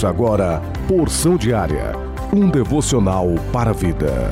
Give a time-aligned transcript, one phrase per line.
[0.00, 1.92] Ouça agora Porção Diária,
[2.34, 4.30] um devocional para a vida.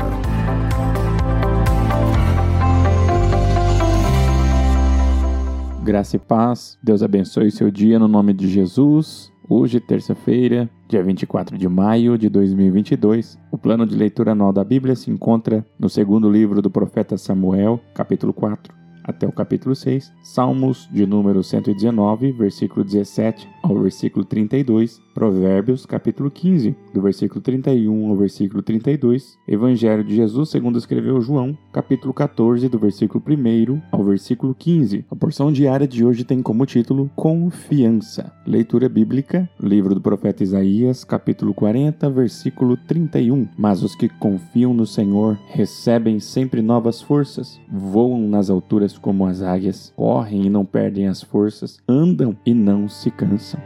[5.84, 9.30] Graça e paz, Deus abençoe seu dia no nome de Jesus.
[9.46, 14.96] Hoje, terça-feira, dia 24 de maio de 2022, o plano de leitura anual da Bíblia
[14.96, 20.86] se encontra no segundo livro do profeta Samuel, capítulo 4 até o capítulo 6, Salmos
[20.92, 28.16] de número 119, versículo 17 ao versículo 32, Provérbios, capítulo 15, do versículo 31 ao
[28.16, 34.54] versículo 32, Evangelho de Jesus segundo escreveu João, capítulo 14, do versículo 1 ao versículo
[34.54, 35.06] 15.
[35.10, 38.30] A porção diária de hoje tem como título Confiança.
[38.46, 43.48] Leitura bíblica, livro do profeta Isaías, capítulo 40, versículo 31.
[43.56, 49.42] Mas os que confiam no Senhor recebem sempre novas forças, voam nas alturas como as
[49.42, 53.60] águias, correm e não perdem as forças, andam e não se cansam.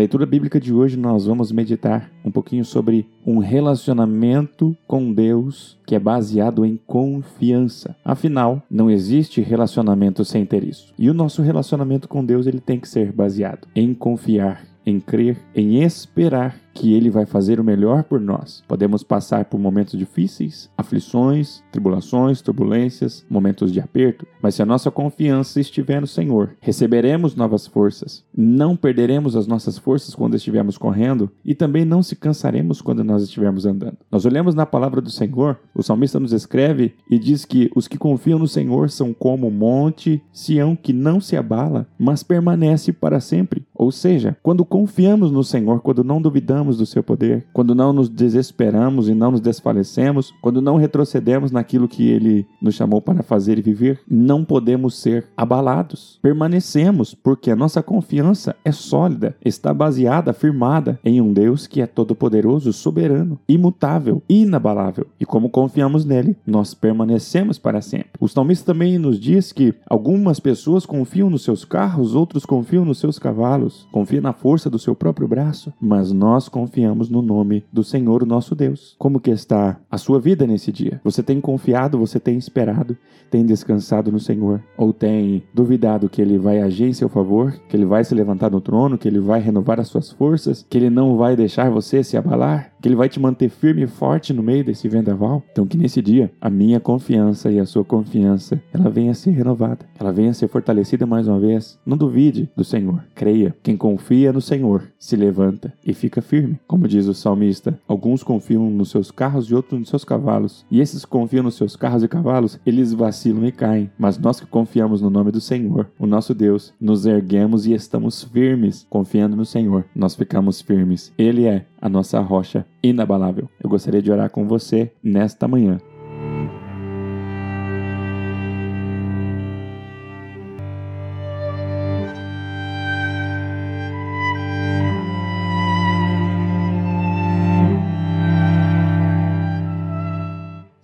[0.00, 5.94] Leitura bíblica de hoje, nós vamos meditar um pouquinho sobre um relacionamento com Deus que
[5.94, 7.94] é baseado em confiança.
[8.02, 10.94] Afinal, não existe relacionamento sem ter isso.
[10.98, 15.36] E o nosso relacionamento com Deus ele tem que ser baseado em confiar, em crer,
[15.54, 18.62] em esperar que Ele vai fazer o melhor por nós.
[18.66, 24.90] Podemos passar por momentos difíceis, aflições, tribulações, turbulências, momentos de aperto, mas se a nossa
[24.90, 31.30] confiança estiver no Senhor, receberemos novas forças, não perderemos as nossas forças quando estivermos correndo
[31.44, 33.98] e também não se cansaremos quando nós estivermos andando.
[34.10, 37.98] Nós olhamos na palavra do Senhor, o salmista nos escreve e diz que os que
[37.98, 43.20] confiam no Senhor são como o monte Sião que não se abala, mas permanece para
[43.20, 43.64] sempre.
[43.74, 48.08] Ou seja, quando confiamos no Senhor, quando não duvidamos do seu poder, quando não nos
[48.08, 53.58] desesperamos e não nos desfalecemos, quando não retrocedemos naquilo que ele nos chamou para fazer
[53.58, 56.18] e viver, não podemos ser abalados.
[56.22, 61.86] Permanecemos porque a nossa confiança é sólida, está baseada, firmada em um Deus que é
[61.86, 65.06] todo-poderoso, soberano, imutável, inabalável.
[65.18, 68.10] E como confiamos nele, nós permanecemos para sempre.
[68.20, 72.98] O salmista também nos diz que algumas pessoas confiam nos seus carros, outros confiam nos
[72.98, 77.82] seus cavalos, confiam na força do seu próprio braço, mas nós confiamos no nome do
[77.82, 78.94] Senhor, o nosso Deus.
[78.98, 81.00] Como que está a sua vida nesse dia?
[81.02, 82.96] Você tem confiado, você tem esperado,
[83.30, 84.60] tem descansado no Senhor?
[84.76, 88.50] Ou tem duvidado que Ele vai agir em seu favor, que Ele vai se levantar
[88.50, 92.02] no trono, que Ele vai renovar as suas forças, que Ele não vai deixar você
[92.02, 95.42] se abalar, que Ele vai te manter firme e forte no meio desse vendaval?
[95.52, 99.30] Então que nesse dia a minha confiança e a sua confiança ela venha a ser
[99.30, 101.78] renovada, ela venha a ser fortalecida mais uma vez.
[101.86, 103.54] Não duvide do Senhor, creia.
[103.62, 106.58] Quem confia no Senhor se levanta e fica firme firme.
[106.66, 110.64] Como diz o salmista, alguns confiam nos seus carros e outros nos seus cavalos.
[110.70, 113.90] E esses que confiam nos seus carros e cavalos, eles vacilam e caem.
[113.98, 118.24] Mas nós que confiamos no nome do Senhor, o nosso Deus, nos erguemos e estamos
[118.24, 119.84] firmes, confiando no Senhor.
[119.94, 121.12] Nós ficamos firmes.
[121.18, 123.48] Ele é a nossa rocha inabalável.
[123.62, 125.78] Eu gostaria de orar com você nesta manhã.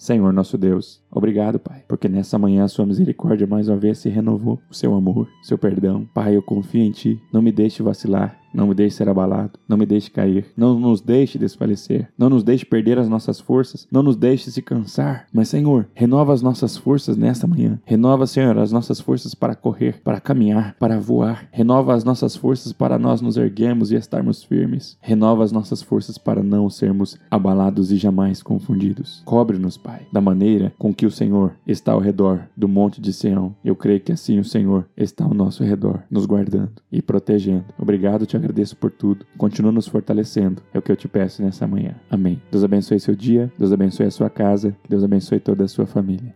[0.06, 4.08] Senhor nosso Deus, obrigado, Pai, porque nessa manhã a sua misericórdia mais uma vez se
[4.08, 6.08] renovou, o seu amor, o seu perdão.
[6.14, 9.76] Pai, eu confio em Ti, não me deixe vacilar, não me deixe ser abalado, não
[9.76, 14.02] me deixe cair, não nos deixe desfalecer, não nos deixe perder as nossas forças, não
[14.02, 15.26] nos deixe se cansar.
[15.32, 17.78] Mas, Senhor, renova as nossas forças nesta manhã.
[17.84, 21.48] Renova, Senhor, as nossas forças para correr, para caminhar, para voar.
[21.52, 24.96] Renova as nossas forças para nós nos erguermos e estarmos firmes.
[25.00, 29.22] Renova as nossas forças para não sermos abalados e jamais confundidos.
[29.24, 33.54] Cobre-nos, Pai, da maneira com que o Senhor está ao redor do monte de Sião.
[33.62, 37.64] Eu creio que assim o Senhor está ao nosso redor, nos guardando e protegendo.
[37.78, 39.26] Obrigado, te agradeço por tudo.
[39.36, 40.62] Continua nos fortalecendo.
[40.72, 41.94] É o que eu te peço nessa manhã.
[42.10, 42.40] Amém.
[42.50, 46.34] Deus abençoe seu dia, Deus abençoe a sua casa, Deus abençoe toda a sua família.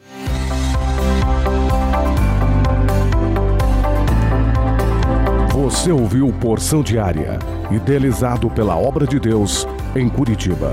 [5.55, 7.39] Você ouviu Porção Diária,
[7.71, 10.73] idealizado pela obra de Deus em Curitiba.